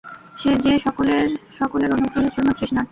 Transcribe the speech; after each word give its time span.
যে 0.63 0.73
সকলের 0.85 1.25
সকলের 1.59 1.89
অনুগ্রহের 1.91 2.33
জন্য 2.35 2.49
তৃষ্ণার্ত। 2.51 2.79